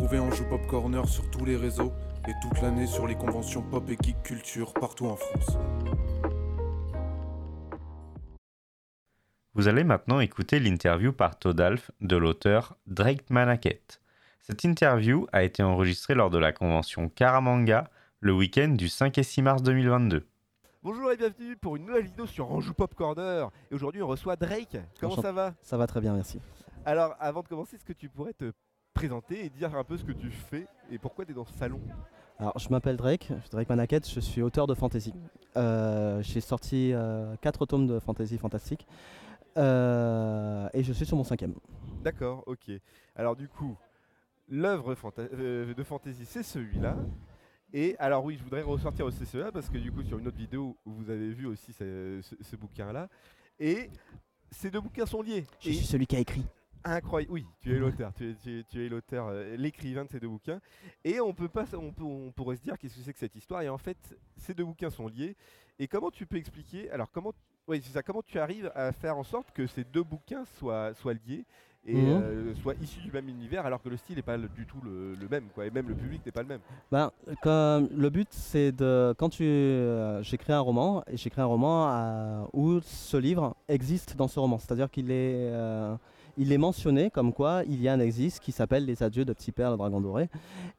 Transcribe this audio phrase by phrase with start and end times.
[0.00, 1.92] Retrouvez Anjou Pop Corner sur tous les réseaux
[2.26, 5.58] et toute l'année sur les conventions pop et geek culture partout en France.
[9.52, 14.00] Vous allez maintenant écouter l'interview par Todalf de l'auteur Drake Manaket.
[14.40, 17.90] Cette interview a été enregistrée lors de la convention Karamanga
[18.20, 20.26] le week-end du 5 et 6 mars 2022.
[20.82, 23.50] Bonjour et bienvenue pour une nouvelle vidéo sur Anjou Pop Corner.
[23.70, 24.78] Et aujourd'hui on reçoit Drake.
[24.98, 25.52] Comment ça va?
[25.60, 26.40] Ça va très bien, merci.
[26.86, 28.50] Alors avant de commencer, est-ce que tu pourrais te
[29.00, 31.52] présenter et dire un peu ce que tu fais et pourquoi tu es dans ce
[31.54, 31.80] salon
[32.38, 35.14] Alors, je m'appelle Drake, Drake Manaket, je suis auteur de fantasy.
[35.56, 36.92] Euh, J'ai sorti
[37.40, 38.86] 4 tomes de fantasy fantastique
[39.56, 41.54] euh, et je suis sur mon cinquième.
[42.02, 42.70] D'accord, ok.
[43.16, 43.76] Alors du coup,
[44.48, 46.96] l'œuvre fanta- euh, de fantasy c'est celui-là.
[47.72, 50.36] Et alors oui, je voudrais ressortir aussi celui-là parce que du coup sur une autre
[50.36, 53.08] vidéo vous avez vu aussi ce, ce- ce bouquin-là.
[53.58, 53.90] Et
[54.50, 55.46] ces deux bouquins sont liés.
[55.60, 56.44] Je Et suis celui qui a écrit.
[56.84, 57.32] Incroyable.
[57.32, 60.18] Oui, tu es l'auteur, tu es, tu es- tu es l'auteur, euh, l'écrivain de ces
[60.20, 60.60] deux bouquins.
[61.04, 63.36] Et on peut pas, on, peut, on pourrait se dire qu'est-ce que c'est que cette
[63.36, 63.62] histoire.
[63.62, 63.98] Et en fait,
[64.36, 65.36] ces deux bouquins sont liés.
[65.78, 67.32] Et comment tu peux expliquer Alors comment,
[67.68, 68.02] oui, c'est ça.
[68.02, 71.44] Comment tu arrives à faire en sorte que ces deux bouquins soient, soient liés
[71.86, 72.08] et Mhm.
[72.22, 75.14] euh, soient issus du même univers, alors que le style n'est pas du tout le,
[75.14, 75.64] le même, quoi.
[75.66, 76.60] Et même le public n'est pas le même?
[76.92, 77.10] Ben,
[77.42, 79.14] comme le but, c'est de.
[79.18, 79.44] Quand tu.
[79.44, 84.58] euh, j'écris un roman, et j'écris un roman où ce livre existe dans ce roman.
[84.58, 85.50] C'est-à-dire qu'il est.
[86.40, 89.34] il est mentionné comme quoi il y a un existe qui s'appelle Les Adieux de
[89.34, 90.30] Petit Père le Dragon Doré.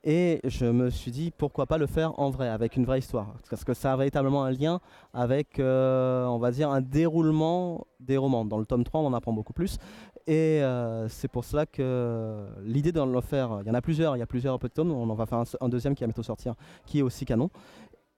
[0.03, 3.35] Et je me suis dit pourquoi pas le faire en vrai, avec une vraie histoire.
[3.47, 4.79] Parce que ça a véritablement un lien
[5.13, 8.43] avec, euh, on va dire, un déroulement des romans.
[8.43, 9.77] Dans le tome 3, on en apprend beaucoup plus.
[10.25, 14.15] Et euh, c'est pour cela que l'idée de le faire, il y en a plusieurs,
[14.15, 16.07] il y a plusieurs petits tomes, on en va faire un, un deuxième qui va
[16.07, 16.55] bientôt sortir,
[16.87, 17.51] qui est aussi canon.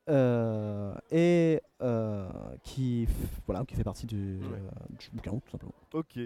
[0.09, 2.27] Euh, et euh,
[2.63, 3.07] qui,
[3.45, 4.57] voilà, qui fait partie du, Ouais.
[4.57, 5.73] euh, du bouquin, tout simplement.
[5.93, 6.17] Ok.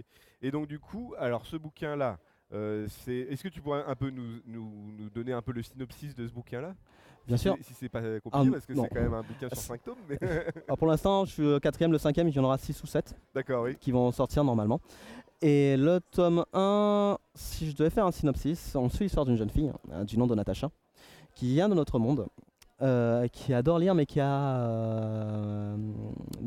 [0.41, 2.17] Et donc du coup, alors ce bouquin-là,
[2.51, 3.15] c'est.
[3.29, 6.27] Est-ce que tu pourrais un peu nous, nous, nous donner un peu le synopsis de
[6.27, 6.75] ce bouquin-là?
[7.27, 7.57] Bien Si sûr.
[7.61, 9.83] Si c'est pas compliqué, Ah, parce que c'est quand même un bouquin sur C'est- 5
[9.83, 9.95] tomes.
[10.09, 10.17] Mais
[10.67, 13.15] Alors pour l'instant, je suis quatrième, le cinquième, il y en aura 6 ou 7
[13.35, 13.75] D'accord, oui.
[13.75, 14.79] qui vont sortir normalement.
[15.41, 19.49] Et le tome 1, si je devais faire un synopsis, on suit l'histoire d'une jeune
[19.51, 20.71] fille hein, du nom de Natacha,
[21.35, 22.25] qui vient de notre monde,
[22.81, 25.77] euh, qui adore lire mais qui a euh,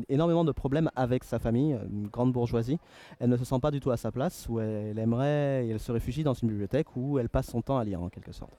[0.07, 2.77] énormément de problèmes avec sa famille, une grande bourgeoisie.
[3.19, 5.79] Elle ne se sent pas du tout à sa place, où elle aimerait, et elle
[5.79, 8.53] se réfugie dans une bibliothèque où elle passe son temps à lire en quelque sorte.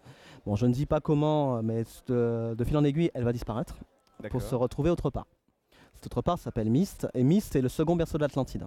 [0.46, 3.76] Bon, je ne dis pas comment, mais de, de fil en aiguille, elle va disparaître
[4.30, 5.26] pour se retrouver autre part.
[5.94, 8.66] Cette autre part s'appelle Myst, et Myst est le second berceau de l'Atlantide.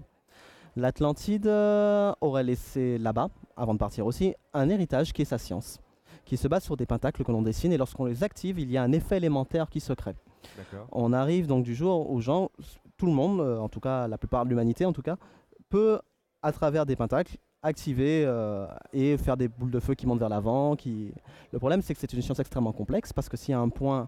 [0.78, 5.80] L'Atlantide euh, aurait laissé là-bas, avant de partir aussi, un héritage qui est sa science,
[6.26, 8.78] qui se base sur des pentacles que l'on dessine, et lorsqu'on les active, il y
[8.78, 10.16] a un effet élémentaire qui se crée.
[10.92, 12.50] On arrive donc du jour où gens,
[12.98, 15.18] tout le monde, euh, en tout cas la plupart de l'humanité en tout cas,
[15.70, 16.00] peut,
[16.42, 20.30] à travers des pentacles, activer euh, et faire des boules de feu qui montent vers
[20.30, 20.76] l'avant.
[20.76, 21.12] Qui...
[21.52, 23.70] Le problème c'est que c'est une science extrêmement complexe parce que s'il y a un
[23.70, 24.08] point,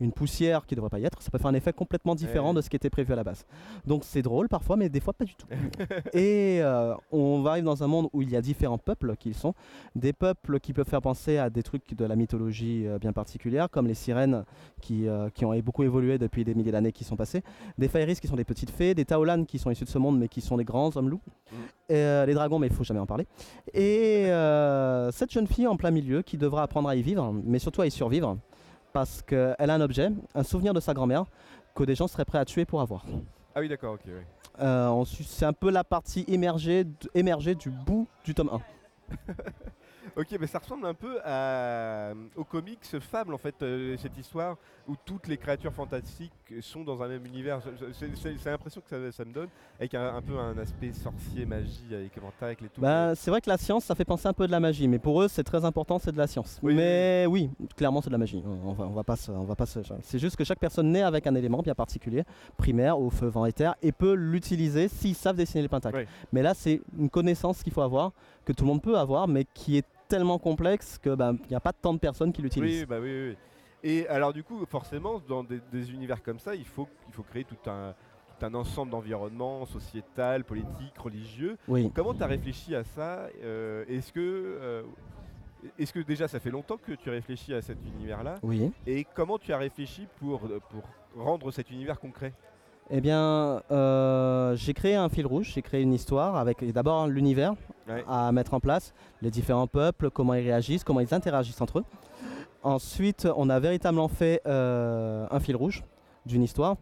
[0.00, 2.50] une poussière qui ne devrait pas y être, ça peut faire un effet complètement différent
[2.50, 2.56] Ouais.
[2.56, 3.46] de ce qui était prévu à la base.
[3.86, 5.46] Donc c'est drôle parfois, mais des fois pas du tout.
[6.12, 9.54] et euh, on arrive dans un monde où il y a différents peuples qui sont,
[9.94, 13.70] des peuples qui peuvent faire penser à des trucs de la mythologie euh, bien particulière,
[13.70, 14.44] comme les sirènes
[14.80, 17.42] qui, euh, qui ont beaucoup évolué depuis des milliers d'années qui sont passées,
[17.78, 20.18] des Fairies qui sont des petites fées, des Taolan qui sont issus de ce monde
[20.18, 21.92] mais qui sont des grands hommes loups, Mm.
[21.92, 23.26] et, les dragons mais il faut jamais en parler.
[23.72, 24.26] Et
[25.12, 27.86] cette jeune fille en plein milieu qui devra apprendre à y vivre, mais surtout à
[27.86, 28.36] y survivre,
[28.96, 31.26] parce qu'elle a un objet, un souvenir de sa grand-mère
[31.74, 33.04] que des gens seraient prêts à tuer pour avoir.
[33.54, 34.00] Ah oui, d'accord, ok.
[34.06, 34.26] ouais.
[34.60, 38.60] Euh, ensuite, c'est un peu la partie émergée, d- émergée du bout du tome 1.
[40.16, 44.56] Ok, mais ça ressemble un peu à, au comics Fable, en fait, euh, cette histoire
[44.88, 46.32] où toutes les créatures fantastiques
[46.62, 47.60] sont dans un même univers.
[47.92, 51.92] C'est l'impression que ça, ça me donne, avec un, un peu un aspect sorcier, magie,
[51.92, 52.80] avec tentacles et tout.
[52.80, 54.98] Bah, c'est vrai que la science, ça fait penser un peu de la magie, mais
[54.98, 56.60] pour eux, c'est très important, c'est de la science.
[56.62, 58.42] Oui, mais oui, clairement, c'est de la magie.
[58.64, 59.66] On va, on va pas, on va pas.
[59.66, 62.24] C'est juste que chaque personne naît avec un élément bien particulier,
[62.56, 65.98] primaire, au feu, vent, éther, et peut l'utiliser s'ils savent dessiner les pentacles.
[65.98, 66.06] Oui.
[66.32, 68.12] Mais là, c'est une connaissance qu'il faut avoir,
[68.46, 71.56] que tout le monde peut avoir, mais qui est tellement complexe que bah, il n'y
[71.56, 72.80] a pas tant de personnes qui l'utilisent.
[72.80, 73.36] Oui, bah oui, oui, oui.
[73.82, 77.22] Et alors du coup, forcément, dans des, des univers comme ça, il faut, il faut
[77.22, 77.94] créer tout un,
[78.38, 81.56] tout un ensemble d'environnements sociétal, politique, religieux.
[81.68, 81.90] Oui.
[81.94, 84.82] Comment tu as réfléchi à ça Euh, Est-ce que, euh,
[85.78, 88.36] est-ce que déjà ça fait longtemps que tu réfléchis à cet univers-là?
[88.42, 88.72] Oui.
[88.86, 90.82] Et comment tu as réfléchi pour, pour
[91.16, 92.32] rendre cet univers concret?
[92.90, 97.54] Eh bien, euh, j'ai créé un fil rouge, j'ai créé une histoire avec d'abord l'univers
[97.88, 98.04] Ouais.
[98.08, 98.92] à mettre en place,
[99.22, 101.84] les différents peuples, comment ils réagissent, comment ils interagissent entre eux.
[102.64, 105.84] Ensuite, on a véritablement fait euh, un fil rouge
[106.26, 106.76] d'une histoire.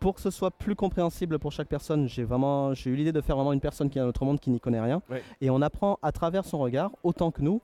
[0.00, 3.20] Pour que ce soit plus compréhensible pour chaque personne, j'ai vraiment j'ai eu l'idée de
[3.22, 5.00] faire vraiment une personne qui est dans notre monde qui n'y connaît rien.
[5.08, 5.22] Ouais.
[5.40, 7.62] Et on apprend à travers son regard, autant que nous,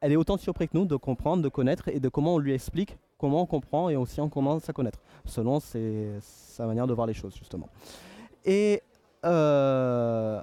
[0.00, 2.54] elle est autant surprise que nous de comprendre, de connaître et de comment on lui
[2.54, 6.94] explique, comment on comprend et aussi on commence à connaître, selon ses- sa manière de
[6.94, 7.68] voir les choses justement.
[8.44, 8.82] Et
[9.24, 10.40] euh,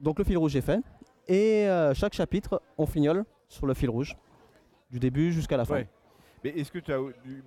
[0.00, 0.80] donc le fil rouge est fait
[1.28, 4.16] et euh, chaque chapitre on fignole sur le fil rouge
[4.90, 5.74] du début jusqu'à la fin.
[5.74, 5.88] Ouais.
[6.42, 6.98] Mais est-ce que tu as,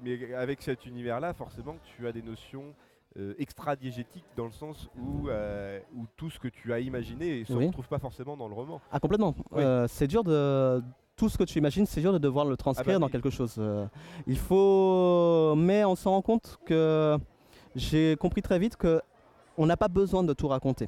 [0.04, 2.74] mais avec cet univers-là, forcément, tu as des notions
[3.18, 7.46] euh, extra-diégétiques dans le sens où, euh, où tout ce que tu as imaginé ne
[7.46, 7.68] se Oui.
[7.68, 8.82] retrouve pas forcément dans le roman?
[8.92, 9.36] Ah complètement.
[9.52, 9.62] Oui.
[9.88, 10.82] C'est dur de
[11.18, 13.32] tout ce que tu imagines, c'est dur de devoir le transcrire Ah bah dans quelque
[13.32, 13.56] chose.
[13.58, 13.86] Euh,
[14.28, 17.18] il faut, mais on s'en rend compte que
[17.76, 19.02] j'ai compris très vite que
[19.58, 20.88] on n'a pas besoin de tout raconter.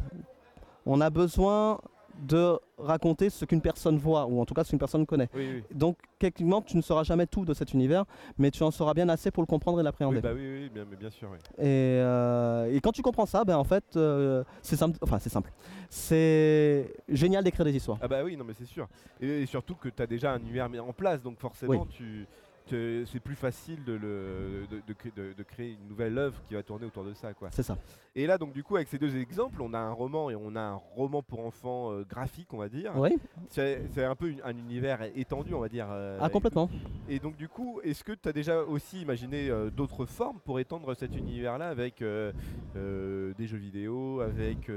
[0.85, 1.79] On a besoin
[2.19, 5.29] de raconter ce qu'une personne voit ou en tout cas ce qu'une personne connaît.
[5.33, 5.63] Oui, oui.
[5.73, 8.05] Donc techniquement, tu ne sauras jamais tout de cet univers,
[8.37, 10.17] mais tu en sauras bien assez pour le comprendre et l'appréhender.
[10.17, 11.29] Oui, bah oui, oui, bien, mais bien sûr.
[11.31, 11.37] oui.
[11.59, 14.97] Et, euh, et quand tu comprends ça, ben en fait, euh, c'est simple.
[15.01, 15.51] Enfin, c'est simple.
[15.89, 17.97] C'est génial d'écrire des histoires.
[18.01, 18.87] Ah bah oui, non mais c'est sûr.
[19.21, 22.27] Et, et surtout que tu as déjà un univers mis en place, donc forcément tu,
[22.67, 26.53] c'est plus facile de, le, de, de cré- de- de créer une nouvelle œuvre qui
[26.53, 27.33] va tourner autour de ça.
[27.33, 27.49] Quoi.
[27.51, 27.77] C'est ça.
[28.15, 30.55] Et là donc du coup avec ces deux exemples, on a un roman et on
[30.55, 32.91] a un roman pour enfants euh, graphique on va dire.
[32.95, 33.17] Oui.
[33.49, 35.87] C'est un peu une- un univers étendu on va dire.
[35.89, 36.69] euh, Ah complètement.
[37.07, 40.59] Et donc du coup, est-ce que tu as déjà aussi imaginé euh, d'autres formes pour
[40.59, 44.69] étendre cet univers-là avec des jeux vidéo, avec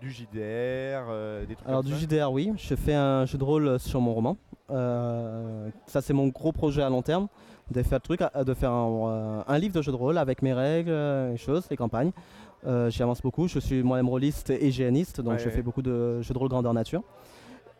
[0.00, 2.00] du JDR, des trucs Alors comme du ça?
[2.00, 2.52] JDR, oui.
[2.56, 4.36] Je fais un jeu de rôle sur mon roman.
[4.70, 7.28] Euh, ça c'est mon gros projet à long terme,
[7.70, 10.42] de faire, truc, euh, de faire un, euh, un livre de jeu de rôle avec
[10.42, 10.90] mes règles,
[11.30, 12.12] les choses, les campagnes.
[12.88, 13.46] J'y avance beaucoup.
[13.46, 15.50] Je suis moi-même rôliste et géaniste, donc Ouais, je ouais.
[15.52, 17.02] fais beaucoup de jeux de rôle grandeur nature.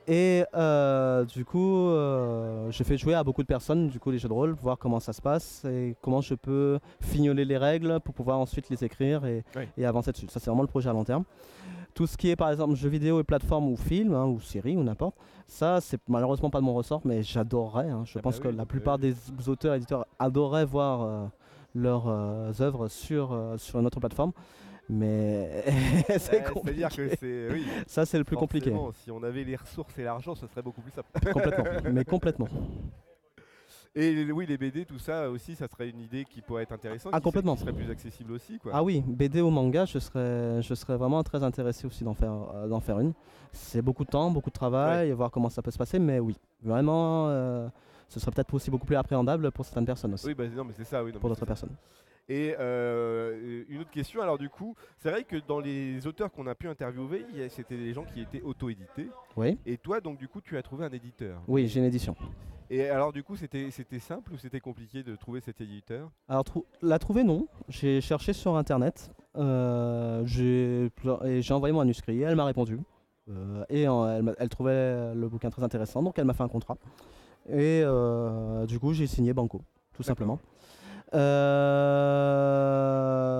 [0.09, 4.19] Et euh, du coup, euh, je fais jouer à beaucoup de personnes du coup les
[4.19, 7.99] jeux de rôle, voir comment ça se passe et comment je peux fignoler les règles
[8.05, 9.43] pour pouvoir ensuite les écrire et,
[9.77, 10.27] et avancer dessus.
[10.29, 11.25] Ça c'est vraiment le projet à long terme.
[11.97, 14.77] Tout ce qui est par exemple jeux vidéo et plateforme ou film hein, ou série
[14.77, 15.17] ou n'importe,
[15.49, 17.89] ça c'est malheureusement pas de mon ressort, mais j'adorerais.
[17.89, 18.03] hein.
[18.05, 19.15] Je Ah pense bah que oui, la plupart oui.
[19.39, 21.27] des auteurs et éditeurs adoraient voir euh,
[21.75, 24.33] leurs euh, œuvres sur, euh, sur une autre plateforme,
[24.91, 25.65] mais
[26.19, 26.87] c'est Ouais, compliqué.
[26.87, 28.73] C'est-à-dire que c'est oui, Ça c'est le plus compliqué,
[29.03, 31.09] Si on avait les ressources et l'argent, ce serait beaucoup plus simple.
[31.33, 32.49] complètement, mais complètement.
[33.99, 37.13] Et oui, les BD, tout ça aussi, ça serait une idée qui pourrait être intéressante.
[37.15, 37.55] Ah, qui serait- complètement.
[37.55, 38.73] Qui serait plus accessible aussi, quoi.
[38.75, 42.35] Ah oui, BD ou manga, je serais, je serais vraiment très intéressé aussi d'en faire,
[42.55, 43.15] euh, d'en faire une.
[43.53, 46.37] C'est beaucoup de temps, beaucoup de travail, voir comment ça peut se passer, mais oui,
[46.63, 47.69] vraiment, euh,
[48.11, 50.75] ce serait peut-être aussi beaucoup plus appréhendable pour certaines personnes aussi, Oui, bah non, mais
[50.77, 51.11] c'est ça, oui.
[51.15, 51.67] non, pour d'autres ça.
[52.29, 56.47] Et euh, une autre question, alors du coup, c'est vrai que dans les auteurs qu'on
[56.49, 59.09] a pu interviewer, c'était des gens qui étaient auto-édités.
[59.37, 61.41] Oui, Et toi, donc du coup, tu as trouvé un éditeur.
[61.47, 62.17] oui, j'ai une édition.
[62.69, 66.11] Et alors du coup, c'était c'était simple ou c'était compliqué de trouver cet éditeur?
[66.29, 67.47] Alors, trou- la trouver, non.
[67.69, 70.91] J'ai cherché sur internet, euh, j'ai
[71.27, 72.81] et j'ai envoyé mon manuscrit, elle m'a répondu.
[73.29, 76.43] Euh, et en- elle, m'a- elle trouvait le bouquin très intéressant, donc elle m'a fait
[76.43, 76.77] un contrat.
[77.49, 79.63] Et euh, du coup, j'ai signé Banco,
[79.95, 80.41] tout simplement.
[81.15, 82.69] Euh,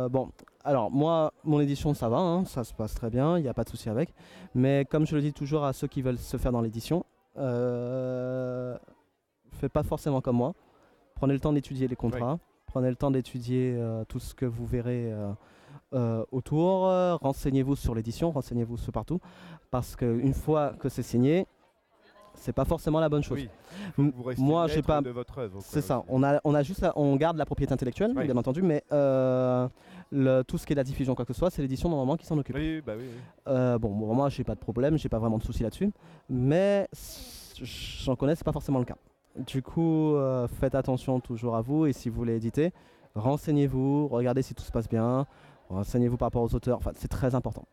[0.09, 0.31] bon,
[0.65, 3.55] alors moi, mon édition, ça va, hein, ça se passe très bien, il n'y a
[3.55, 4.13] pas de souci avec.
[4.55, 7.05] Mais comme je le dis toujours à ceux qui veulent se faire dans l'édition,
[7.39, 8.77] euh,
[9.53, 10.55] faites pas forcément comme moi.
[11.15, 14.67] Prenez le temps d'étudier les contrats, prenez le temps d'étudier euh, tout ce que vous
[14.67, 15.13] verrez
[15.93, 16.89] euh, autour,
[17.21, 19.21] renseignez-vous sur l'édition, renseignez-vous sur partout,
[19.71, 21.47] parce qu'une fois que c'est signé,
[22.37, 23.39] c'est pas forcément la bonne chose.
[23.99, 24.11] Oui.
[24.15, 25.59] Vous restez moi, j'ai pas- de votre œuvre.
[25.63, 26.05] C'est ça.
[26.09, 28.25] On a, on a juste, la- on garde la propriété intellectuelle, Oui.
[28.25, 29.69] bien entendu, mais euh,
[30.11, 32.27] le- tout ce qui est la diffusion, quoi que ce soit, c'est l'édition normalement qui
[32.27, 32.55] s'en occupe.
[32.57, 33.05] Oui, bah oui.
[33.07, 33.21] oui.
[33.49, 35.91] Euh, bon, bon, moi, j'ai pas de problème, j'ai pas vraiment de soucis là-dessus,
[36.31, 36.89] mais
[37.63, 38.97] j'en connais, c'est pas forcément le cas.
[39.47, 42.73] Du coup, euh, faites attention toujours à vous et si vous voulez éditer,
[43.15, 45.27] renseignez-vous, regardez si tout se passe bien,
[45.69, 46.79] renseignez-vous par rapport aux auteurs.
[46.79, 47.67] Enfin, c'est très important.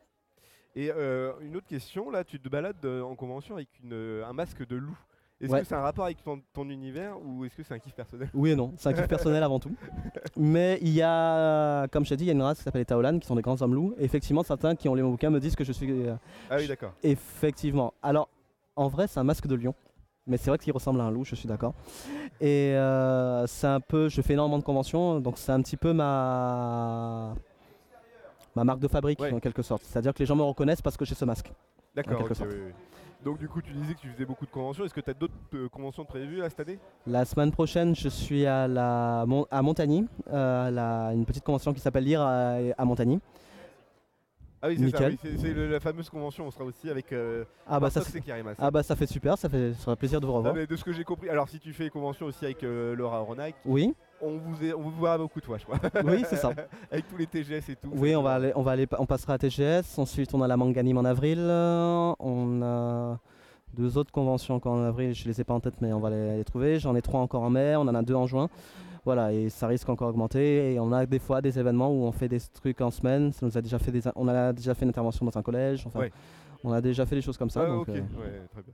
[0.76, 4.26] Et euh, une autre question, là, tu te balades euh, en convention avec une, euh,
[4.26, 4.98] un masque de loup.
[5.42, 5.60] Est-ce Ouais.
[5.62, 8.30] que c'est un rapport avec ton, ton univers ou est-ce que c'est un kiff personnel?
[8.34, 9.76] Oui et non, c'est un kiff personnel avant tout.
[10.38, 12.82] Mais il y a, comme je t'ai dit, il y a une race qui s'appelle
[12.82, 13.94] les Taolan, qui sont des grands hommes loups.
[13.98, 16.16] Et effectivement, certains qui ont lu mon bouquin me disent que je suis euh,
[16.50, 16.94] Ah oui, d'accord.
[17.04, 17.94] Effectivement.
[18.02, 18.30] Alors,
[18.78, 19.76] en vrai, c'est un masque de lion.
[20.28, 21.74] Mais c'est vrai qu'il ressemble à un loup, je suis d'accord.
[22.40, 24.08] Et euh, c'est un peu.
[24.08, 27.36] Je fais énormément de conventions, donc c'est un petit peu ma.
[28.56, 29.32] Ma marque de fabrique, Ouais.
[29.34, 29.84] en quelque sorte.
[29.84, 31.52] C'est-à-dire que les gens me reconnaissent parce que j'ai ce masque.
[31.96, 32.72] D'accord, oui, oui.
[33.24, 34.84] Donc du coup, tu disais que tu faisais beaucoup de conventions.
[34.84, 36.78] Est-ce que tu as d'autres euh, conventions prévues là, cette année?
[37.08, 41.74] La semaine prochaine, je suis à, la, Mon- à Montagny, euh, la- une petite convention
[41.74, 43.22] qui s'appelle Lire à, à Montagny.
[44.62, 45.08] Ah oui, c'est ça.
[45.08, 46.48] Oui, c'est la fameuse convention.
[46.48, 48.56] On sera aussi avec euh, Ah bah, ça, fait- Karimas.
[48.58, 50.54] ah bah ça fait super, ça fait ça fera plaisir de vous Ah, revoir.
[50.56, 53.20] mais de ce que j'ai compris, alors si tu fais convention aussi avec euh, Laura
[53.20, 55.80] Ronac, Oui, on vous, est- on vous voit beaucoup toi, je crois.
[56.06, 56.52] oui, c'est ça.
[56.92, 57.90] avec tous les TGS et tout.
[57.96, 59.98] Oui, on va aller, on va aller, on passera à TGS.
[59.98, 61.40] Ensuite, on a la Manganime en avril.
[62.20, 63.20] On a
[63.76, 66.10] deux autres conventions encore en avril, je les ai pas en tête, mais on va
[66.12, 66.80] les, les trouver.
[66.80, 68.50] J'en ai trois encore en mai, on en a deux en juin.
[69.06, 70.74] Voilà, et ça risque encore d'augmenter.
[70.74, 73.34] Et on a des fois des événements où on fait des trucs en semaine.
[73.34, 75.86] Ça nous a déjà fait des, on a déjà fait une intervention dans un collège.
[75.88, 76.12] Enfin, Ouais.
[76.64, 77.64] on a déjà fait des choses comme ça.
[77.66, 78.74] Ah, donc, ok, euh, ouais, très bien.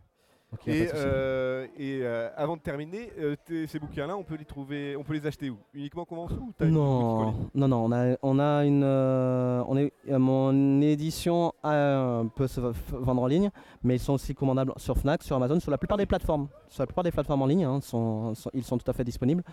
[0.65, 3.35] Et, euh, et euh, avant de terminer, euh,
[3.67, 5.57] ces bouquins-là, on peut les trouver, on peut les acheter où?
[5.75, 9.93] Uniquement en convention ou en Non, non, non, on a, on a une, on est,
[10.07, 13.51] mon édition peut se vendre en ligne,
[13.83, 16.81] mais ils sont aussi commandables sur Fnac, sur Amazon, sur la plupart des plateformes, sur
[16.81, 19.43] la plupart des plateformes en ligne, hein, sont, sont- ils sont tout à fait disponibles.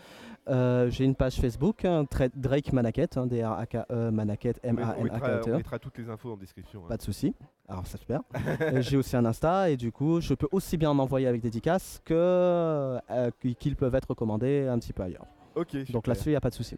[0.48, 2.04] Euh, J'ai une page Facebook, hein,
[2.36, 5.56] Drake Manaket, hein, D-R-A-K-E Manaket, on, met- on mettra, on M-A-N-A-K-E-T-E.
[5.56, 6.82] mettra toutes les infos en description.
[6.84, 6.88] hein.
[6.88, 7.34] Pas de souci.
[7.68, 8.20] Alors ça super.
[8.60, 11.40] Euh, J'ai aussi un Insta et du coup je peux aussi bien en envoyer avec
[11.42, 15.26] dédicace que euh, qu'ils peuvent être commandés un petit peu ailleurs.
[15.56, 16.76] Ok, Donc là-dessus il n'y a pas de souci.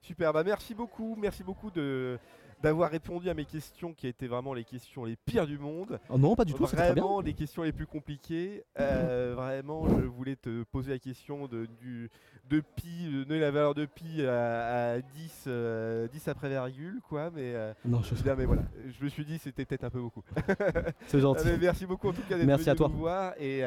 [0.00, 2.18] Super, bah merci beaucoup, merci beaucoup de
[2.62, 5.98] d'avoir répondu à mes questions qui étaient vraiment les questions les pires du monde.
[6.08, 7.02] Oh non, pas du tout, c'est très bien.
[7.02, 8.64] Vraiment les questions les plus compliquées.
[8.80, 12.10] Euh, vraiment, je voulais te poser la question de, du,
[12.48, 17.00] de pi, de donner la valeur de pi à, à 10, euh, 10 après virgule,
[17.08, 17.30] quoi.
[17.30, 18.62] Mais, euh, Non, je- bien, mais voilà,
[18.98, 20.22] je me suis dit c'était peut-être un peu beaucoup.
[21.08, 21.44] c'est gentil.
[21.46, 22.88] mais merci beaucoup en tout cas d'être venu à toi.
[22.88, 23.60] nous voir et,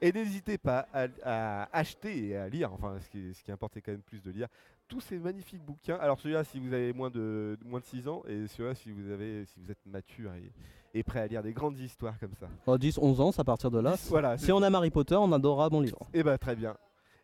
[0.00, 3.74] et n'hésitez pas à, à acheter et à lire, enfin ce qui, ce qui importe
[3.74, 4.48] c'est quand même plus de lire
[4.90, 5.96] tous ces magnifiques bouquins.
[6.00, 9.10] Alors celui-là si vous avez moins de, moins de 6 ans et celui-là si vous
[9.10, 10.52] avez si vous êtes mature et,
[10.98, 12.48] et prêt à lire des grandes histoires comme ça.
[12.66, 13.94] Oh, 10, 11 ans, c'est à partir de là.
[14.08, 14.36] Voilà.
[14.36, 16.00] Si on aime Harry Potter, on adorera mon livre.
[16.12, 16.76] Et bah très bien.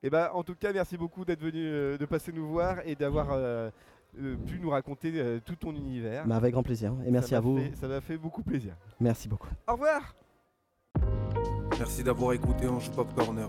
[0.02, 2.94] Et bah en tout cas merci beaucoup d'être venu euh, de passer nous voir et
[2.94, 3.68] d'avoir euh,
[4.20, 6.24] euh, pu nous raconter euh, tout ton univers.
[6.26, 6.92] Mais avec grand plaisir.
[7.02, 7.58] Et Ça merci m'a à vous.
[7.58, 8.74] fait- ça m'a fait beaucoup plaisir.
[9.00, 9.48] Merci beaucoup.
[9.66, 10.14] Au revoir.
[11.78, 13.48] Merci d'avoir écouté Ange Pop Corner.